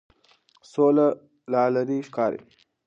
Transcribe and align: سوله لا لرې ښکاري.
سوله 0.71 1.07
لا 1.51 1.63
لرې 1.75 1.97
ښکاري. 2.07 2.41